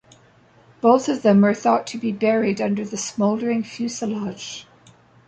[0.81, 4.65] Both of them were thought to be buried under the smouldering fuselage.